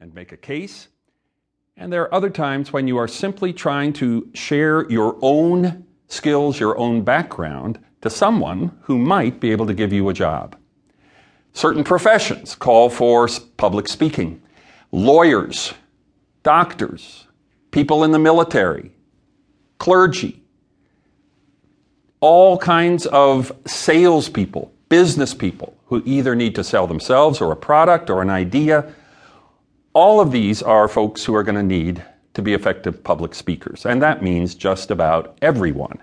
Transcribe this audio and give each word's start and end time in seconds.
and 0.00 0.14
make 0.14 0.32
a 0.32 0.36
case. 0.36 0.88
And 1.76 1.90
there 1.90 2.02
are 2.02 2.14
other 2.14 2.28
times 2.28 2.74
when 2.74 2.86
you 2.86 2.98
are 2.98 3.08
simply 3.08 3.54
trying 3.54 3.94
to 3.94 4.28
share 4.34 4.90
your 4.90 5.16
own 5.22 5.86
skills, 6.08 6.60
your 6.60 6.76
own 6.76 7.02
background 7.02 7.78
to 8.02 8.10
someone 8.10 8.76
who 8.82 8.98
might 8.98 9.40
be 9.40 9.50
able 9.50 9.66
to 9.66 9.72
give 9.72 9.94
you 9.94 10.08
a 10.10 10.14
job. 10.14 10.56
Certain 11.54 11.84
professions 11.84 12.54
call 12.54 12.90
for 12.90 13.28
public 13.56 13.88
speaking. 13.88 14.42
Lawyers, 14.92 15.72
doctors, 16.42 17.26
people 17.70 18.04
in 18.04 18.10
the 18.10 18.18
military, 18.18 18.92
clergy, 19.78 20.42
all 22.20 22.58
kinds 22.58 23.06
of 23.06 23.52
salespeople, 23.66 24.70
business 24.90 25.32
people 25.32 25.74
who 25.86 26.02
either 26.04 26.34
need 26.34 26.54
to 26.56 26.62
sell 26.62 26.86
themselves 26.86 27.40
or 27.40 27.52
a 27.52 27.56
product 27.56 28.10
or 28.10 28.20
an 28.20 28.28
idea. 28.28 28.92
All 29.92 30.20
of 30.20 30.30
these 30.30 30.62
are 30.62 30.86
folks 30.86 31.24
who 31.24 31.34
are 31.34 31.42
going 31.42 31.56
to 31.56 31.64
need 31.64 32.04
to 32.34 32.42
be 32.42 32.54
effective 32.54 33.02
public 33.02 33.34
speakers, 33.34 33.84
and 33.84 34.00
that 34.00 34.22
means 34.22 34.54
just 34.54 34.88
about 34.90 35.36
everyone. 35.42 35.98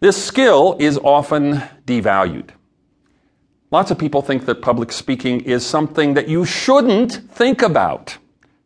This 0.00 0.22
skill 0.22 0.76
is 0.78 0.98
often 0.98 1.62
devalued. 1.86 2.50
Lots 3.70 3.90
of 3.90 3.98
people 3.98 4.20
think 4.20 4.44
that 4.44 4.60
public 4.60 4.92
speaking 4.92 5.40
is 5.40 5.64
something 5.64 6.12
that 6.12 6.28
you 6.28 6.44
shouldn't 6.44 7.14
think 7.30 7.62
about, 7.62 8.18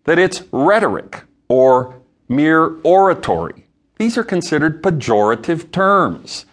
that 0.05 0.19
it's 0.19 0.43
rhetoric 0.51 1.23
or 1.49 2.01
mere 2.29 2.81
oratory. 2.83 3.67
These 3.99 4.19
are 4.19 4.25
considered 4.25 4.83
pejorative 4.83 5.71
terms. 5.71 6.45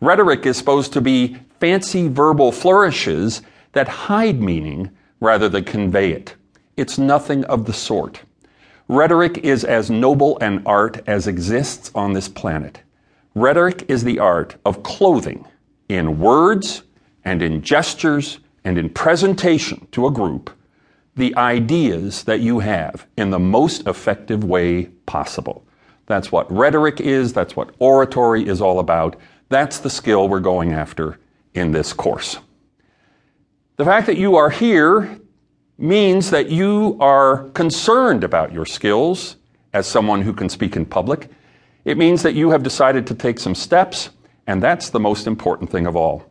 Rhetoric 0.00 0.46
is 0.46 0.56
supposed 0.56 0.94
to 0.94 1.02
be 1.02 1.36
fancy 1.60 2.08
verbal 2.08 2.50
flourishes 2.50 3.42
that 3.72 3.88
hide 3.88 4.40
meaning 4.40 4.90
rather 5.20 5.50
than 5.50 5.64
convey 5.64 6.12
it. 6.12 6.34
It's 6.76 6.98
nothing 6.98 7.44
of 7.44 7.66
the 7.66 7.72
sort. 7.72 8.22
Rhetoric 8.88 9.38
is 9.38 9.64
as 9.64 9.90
noble 9.90 10.38
an 10.40 10.62
art 10.66 11.02
as 11.06 11.26
exists 11.26 11.90
on 11.94 12.12
this 12.12 12.28
planet. 12.28 12.80
Rhetoric 13.34 13.84
is 13.88 14.04
the 14.04 14.18
art 14.18 14.56
of 14.64 14.82
clothing 14.82 15.46
in 15.88 16.18
words 16.18 16.82
and 17.24 17.42
in 17.42 17.62
gestures 17.62 18.38
and 18.64 18.78
in 18.78 18.90
presentation 18.90 19.86
to 19.92 20.06
a 20.06 20.10
group 20.10 20.50
the 21.16 21.34
ideas 21.36 22.24
that 22.24 22.40
you 22.40 22.58
have 22.58 23.06
in 23.16 23.30
the 23.30 23.38
most 23.38 23.86
effective 23.86 24.42
way 24.42 24.86
possible. 25.06 25.64
That's 26.06 26.32
what 26.32 26.50
rhetoric 26.50 27.00
is. 27.00 27.32
That's 27.32 27.56
what 27.56 27.74
oratory 27.78 28.46
is 28.46 28.60
all 28.60 28.80
about. 28.80 29.16
That's 29.48 29.78
the 29.78 29.90
skill 29.90 30.28
we're 30.28 30.40
going 30.40 30.72
after 30.72 31.18
in 31.54 31.72
this 31.72 31.92
course. 31.92 32.38
The 33.76 33.84
fact 33.84 34.06
that 34.06 34.18
you 34.18 34.36
are 34.36 34.50
here 34.50 35.20
means 35.76 36.30
that 36.30 36.50
you 36.50 36.96
are 37.00 37.48
concerned 37.50 38.24
about 38.24 38.52
your 38.52 38.66
skills 38.66 39.36
as 39.72 39.86
someone 39.86 40.22
who 40.22 40.32
can 40.32 40.48
speak 40.48 40.76
in 40.76 40.86
public. 40.86 41.28
It 41.84 41.98
means 41.98 42.22
that 42.22 42.34
you 42.34 42.50
have 42.50 42.62
decided 42.62 43.06
to 43.08 43.14
take 43.14 43.38
some 43.38 43.54
steps, 43.54 44.10
and 44.46 44.62
that's 44.62 44.90
the 44.90 45.00
most 45.00 45.26
important 45.26 45.70
thing 45.70 45.86
of 45.86 45.96
all. 45.96 46.30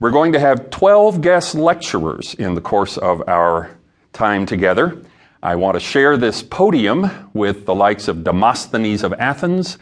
We're 0.00 0.10
going 0.10 0.32
to 0.32 0.40
have 0.40 0.70
12 0.70 1.20
guest 1.20 1.54
lecturers 1.54 2.34
in 2.34 2.54
the 2.54 2.60
course 2.62 2.96
of 2.96 3.22
our 3.28 3.76
time 4.14 4.46
together. 4.46 5.02
I 5.42 5.56
want 5.56 5.74
to 5.74 5.80
share 5.80 6.16
this 6.16 6.42
podium 6.42 7.30
with 7.34 7.66
the 7.66 7.74
likes 7.74 8.08
of 8.08 8.24
Demosthenes 8.24 9.02
of 9.02 9.12
Athens, 9.14 9.78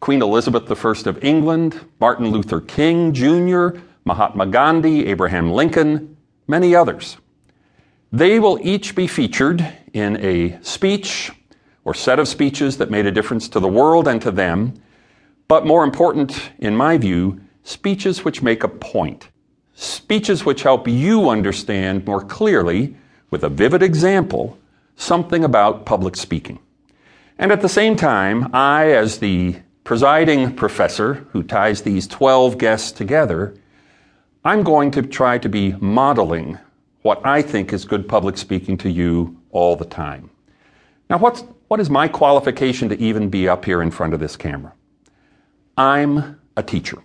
Queen 0.00 0.22
Elizabeth 0.22 0.70
I 0.70 1.08
of 1.08 1.22
England, 1.24 1.80
Martin 2.00 2.30
Luther 2.30 2.60
King 2.60 3.12
Jr., 3.12 3.78
Mahatma 4.04 4.46
Gandhi, 4.46 5.06
Abraham 5.06 5.52
Lincoln, 5.52 6.16
many 6.48 6.74
others. 6.74 7.16
They 8.12 8.40
will 8.40 8.58
each 8.60 8.96
be 8.96 9.06
featured 9.06 9.64
in 9.92 10.16
a 10.16 10.60
speech 10.62 11.30
or 11.84 11.94
set 11.94 12.18
of 12.18 12.26
speeches 12.26 12.78
that 12.78 12.90
made 12.90 13.06
a 13.06 13.12
difference 13.12 13.48
to 13.50 13.60
the 13.60 13.68
world 13.68 14.08
and 14.08 14.20
to 14.22 14.32
them, 14.32 14.74
but 15.46 15.64
more 15.64 15.84
important, 15.84 16.50
in 16.58 16.74
my 16.74 16.98
view, 16.98 17.40
speeches 17.62 18.24
which 18.24 18.42
make 18.42 18.64
a 18.64 18.68
point. 18.68 19.28
Speeches 19.74 20.44
which 20.44 20.64
help 20.64 20.88
you 20.88 21.30
understand 21.30 22.04
more 22.04 22.20
clearly, 22.20 22.96
with 23.30 23.44
a 23.44 23.48
vivid 23.48 23.82
example, 23.82 24.58
something 24.96 25.44
about 25.44 25.86
public 25.86 26.16
speaking. 26.16 26.58
And 27.38 27.52
at 27.52 27.60
the 27.60 27.68
same 27.68 27.94
time, 27.94 28.52
I, 28.52 28.90
as 28.90 29.18
the 29.18 29.56
presiding 29.84 30.56
professor 30.56 31.26
who 31.30 31.44
ties 31.44 31.82
these 31.82 32.08
12 32.08 32.58
guests 32.58 32.90
together, 32.90 33.54
I'm 34.44 34.64
going 34.64 34.90
to 34.92 35.02
try 35.02 35.38
to 35.38 35.48
be 35.48 35.76
modeling 35.80 36.58
what 37.02 37.24
I 37.24 37.42
think 37.42 37.72
is 37.72 37.84
good 37.84 38.08
public 38.08 38.36
speaking 38.36 38.76
to 38.78 38.90
you 38.90 39.40
all 39.50 39.76
the 39.76 39.84
time. 39.84 40.30
Now, 41.08 41.18
what's, 41.18 41.42
what 41.68 41.80
is 41.80 41.90
my 41.90 42.08
qualification 42.08 42.88
to 42.88 42.98
even 43.00 43.30
be 43.30 43.48
up 43.48 43.64
here 43.64 43.82
in 43.82 43.90
front 43.90 44.14
of 44.14 44.20
this 44.20 44.36
camera? 44.36 44.72
I'm 45.76 46.40
a 46.56 46.62
teacher. 46.62 46.98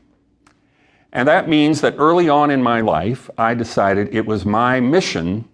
And 1.14 1.28
that 1.28 1.48
means 1.48 1.82
that 1.82 1.96
early 1.98 2.28
on 2.28 2.52
in 2.52 2.62
my 2.62 2.82
life, 2.82 3.30
I 3.38 3.54
decided 3.54 4.14
it 4.14 4.26
was 4.26 4.46
my 4.46 4.82
mission, 4.82 5.48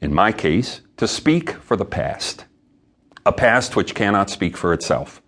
in 0.00 0.14
my 0.14 0.32
case, 0.32 0.80
to 0.96 1.06
speak 1.06 1.50
for 1.50 1.76
the 1.76 1.84
past, 1.84 2.46
a 3.26 3.32
past 3.32 3.76
which 3.76 3.94
cannot 3.94 4.30
speak 4.30 4.56
for 4.56 4.72
itself. 4.72 5.20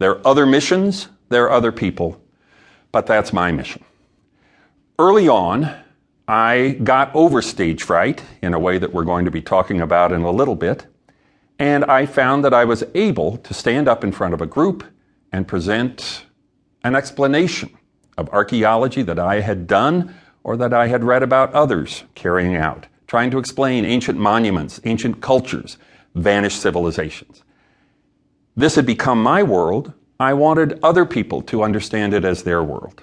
There 0.00 0.10
are 0.10 0.26
other 0.26 0.44
missions, 0.44 1.08
there 1.28 1.44
are 1.44 1.52
other 1.52 1.70
people, 1.70 2.20
but 2.90 3.06
that's 3.06 3.32
my 3.32 3.52
mission. 3.52 3.84
Early 4.98 5.28
on, 5.28 5.72
I 6.30 6.78
got 6.84 7.14
over 7.14 7.42
stage 7.42 7.82
fright 7.82 8.22
in 8.40 8.54
a 8.54 8.58
way 8.58 8.78
that 8.78 8.92
we're 8.92 9.04
going 9.04 9.24
to 9.24 9.30
be 9.32 9.42
talking 9.42 9.80
about 9.80 10.12
in 10.12 10.22
a 10.22 10.30
little 10.30 10.54
bit, 10.54 10.86
and 11.58 11.84
I 11.84 12.06
found 12.06 12.44
that 12.44 12.54
I 12.54 12.64
was 12.64 12.84
able 12.94 13.38
to 13.38 13.52
stand 13.52 13.88
up 13.88 14.04
in 14.04 14.12
front 14.12 14.32
of 14.32 14.40
a 14.40 14.46
group 14.46 14.84
and 15.32 15.48
present 15.48 16.26
an 16.84 16.94
explanation 16.94 17.76
of 18.16 18.28
archaeology 18.28 19.02
that 19.02 19.18
I 19.18 19.40
had 19.40 19.66
done 19.66 20.14
or 20.44 20.56
that 20.56 20.72
I 20.72 20.86
had 20.86 21.02
read 21.02 21.24
about 21.24 21.52
others 21.52 22.04
carrying 22.14 22.54
out 22.54 22.86
trying 23.10 23.28
to 23.32 23.38
explain 23.38 23.84
ancient 23.84 24.16
monuments, 24.16 24.78
ancient 24.84 25.20
cultures, 25.20 25.78
vanished 26.14 26.62
civilizations. 26.62 27.42
This 28.54 28.76
had 28.76 28.86
become 28.86 29.20
my 29.20 29.42
world. 29.42 29.92
I 30.20 30.32
wanted 30.34 30.78
other 30.80 31.04
people 31.04 31.42
to 31.42 31.64
understand 31.64 32.14
it 32.14 32.24
as 32.24 32.44
their 32.44 32.62
world. 32.62 33.02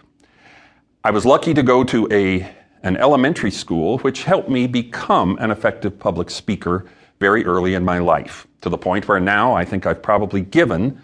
I 1.03 1.11
was 1.11 1.25
lucky 1.25 1.53
to 1.53 1.61
go 1.61 1.83
to 1.83 2.07
a, 2.09 2.49
an 2.87 2.97
elementary 2.97 3.51
school 3.51 3.99
which 3.99 4.23
helped 4.23 4.49
me 4.49 4.67
become 4.67 5.37
an 5.39 5.51
effective 5.51 5.99
public 5.99 6.29
speaker 6.29 6.85
very 7.19 7.45
early 7.45 7.73
in 7.73 7.83
my 7.83 7.99
life, 7.99 8.47
to 8.61 8.69
the 8.69 8.77
point 8.77 9.07
where 9.07 9.19
now 9.19 9.53
I 9.53 9.65
think 9.65 9.85
I've 9.85 10.01
probably 10.01 10.41
given, 10.41 11.01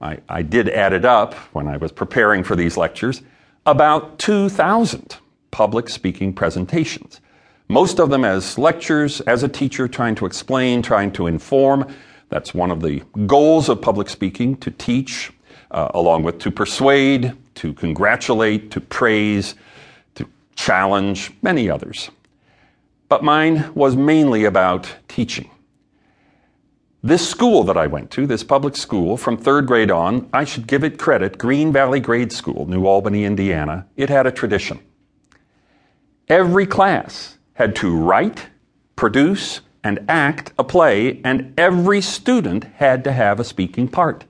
I, 0.00 0.18
I 0.28 0.42
did 0.42 0.68
add 0.68 0.92
it 0.92 1.04
up 1.04 1.34
when 1.54 1.68
I 1.68 1.76
was 1.76 1.92
preparing 1.92 2.42
for 2.42 2.56
these 2.56 2.76
lectures, 2.76 3.22
about 3.64 4.18
2,000 4.18 5.16
public 5.50 5.88
speaking 5.88 6.32
presentations 6.32 7.20
most 7.68 7.98
of 7.98 8.10
them 8.10 8.24
as 8.24 8.58
lectures, 8.58 9.20
as 9.22 9.42
a 9.42 9.48
teacher, 9.48 9.88
trying 9.88 10.14
to 10.16 10.26
explain, 10.26 10.82
trying 10.82 11.10
to 11.12 11.26
inform. 11.26 11.92
That's 12.28 12.54
one 12.54 12.70
of 12.70 12.80
the 12.80 13.02
goals 13.26 13.68
of 13.68 13.82
public 13.82 14.08
speaking 14.08 14.56
to 14.58 14.70
teach, 14.70 15.32
uh, 15.72 15.88
along 15.94 16.22
with 16.22 16.38
to 16.40 16.52
persuade, 16.52 17.32
to 17.56 17.72
congratulate, 17.72 18.70
to 18.70 18.80
praise, 18.80 19.56
challenge, 20.66 21.30
many 21.42 21.70
others. 21.70 22.10
But 23.08 23.22
mine 23.22 23.72
was 23.76 23.94
mainly 23.94 24.44
about 24.44 24.92
teaching. 25.06 25.48
This 27.04 27.28
school 27.28 27.62
that 27.62 27.76
I 27.76 27.86
went 27.86 28.10
to, 28.12 28.26
this 28.26 28.42
public 28.42 28.74
school, 28.74 29.16
from 29.16 29.36
third 29.36 29.68
grade 29.68 29.92
on, 29.92 30.28
I 30.32 30.42
should 30.42 30.66
give 30.66 30.82
it 30.82 30.98
credit, 30.98 31.38
Green 31.38 31.72
Valley 31.72 32.00
Grade 32.00 32.32
School, 32.32 32.66
New 32.66 32.84
Albany, 32.84 33.24
Indiana, 33.24 33.86
it 33.94 34.10
had 34.10 34.26
a 34.26 34.32
tradition. 34.32 34.80
Every 36.28 36.66
class 36.66 37.38
had 37.52 37.76
to 37.76 37.96
write, 37.96 38.48
produce, 38.96 39.60
and 39.84 40.04
act 40.08 40.52
a 40.58 40.64
play, 40.64 41.20
and 41.22 41.54
every 41.56 42.00
student 42.00 42.64
had 42.64 43.04
to 43.04 43.12
have 43.12 43.38
a 43.38 43.44
speaking 43.44 43.86
part. 43.86 44.24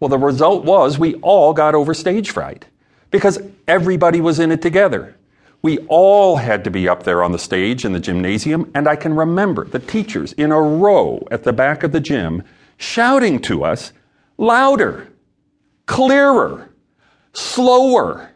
Well, 0.00 0.10
the 0.10 0.18
result 0.18 0.66
was 0.66 0.98
we 0.98 1.14
all 1.22 1.54
got 1.54 1.74
over 1.74 1.94
stage 1.94 2.30
fright 2.30 2.66
because 3.10 3.38
everybody 3.66 4.20
was 4.20 4.38
in 4.38 4.52
it 4.52 4.60
together. 4.60 5.16
We 5.62 5.78
all 5.88 6.36
had 6.36 6.64
to 6.64 6.70
be 6.70 6.88
up 6.88 7.02
there 7.02 7.22
on 7.22 7.32
the 7.32 7.38
stage 7.38 7.84
in 7.84 7.92
the 7.92 8.00
gymnasium, 8.00 8.70
and 8.74 8.88
I 8.88 8.96
can 8.96 9.14
remember 9.14 9.64
the 9.64 9.78
teachers 9.78 10.32
in 10.34 10.52
a 10.52 10.60
row 10.60 11.26
at 11.30 11.44
the 11.44 11.52
back 11.52 11.82
of 11.82 11.92
the 11.92 12.00
gym 12.00 12.42
shouting 12.78 13.40
to 13.42 13.64
us 13.64 13.92
louder, 14.38 15.08
clearer, 15.86 16.70
slower. 17.32 18.30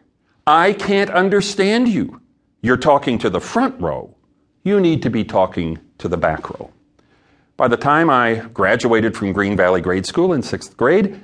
I 0.45 0.73
can't 0.73 1.09
understand 1.09 1.87
you 1.87 2.21
you're 2.65 2.77
talking 2.77 3.19
to 3.19 3.29
the 3.29 3.39
front 3.39 3.79
row, 3.79 4.15
you 4.63 4.79
need 4.79 5.03
to 5.03 5.11
be 5.11 5.23
talking 5.23 5.77
to 5.99 6.07
the 6.07 6.17
back 6.17 6.49
row. 6.49 6.71
By 7.57 7.67
the 7.67 7.77
time 7.77 8.09
I 8.09 8.47
graduated 8.53 9.15
from 9.15 9.33
Green 9.33 9.55
Valley 9.55 9.81
Grade 9.81 10.07
School 10.07 10.33
in 10.33 10.41
sixth 10.41 10.75
grade, 10.75 11.21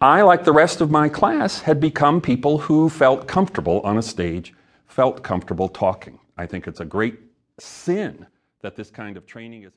I, 0.00 0.22
like 0.22 0.42
the 0.42 0.52
rest 0.52 0.80
of 0.80 0.90
my 0.90 1.08
class, 1.08 1.60
had 1.60 1.78
become 1.78 2.20
people 2.20 2.58
who 2.58 2.88
felt 2.88 3.28
comfortable 3.28 3.80
on 3.82 3.96
a 3.96 4.02
stage, 4.02 4.52
felt 4.92 5.22
comfortable 5.22 5.68
talking. 5.68 6.18
I 6.36 6.44
think 6.44 6.66
it's 6.66 6.80
a 6.80 6.84
great 6.84 7.18
sin 7.58 8.26
that 8.60 8.76
this 8.76 8.90
kind 8.90 9.16
of 9.16 9.26
training 9.26 9.62
is. 9.62 9.70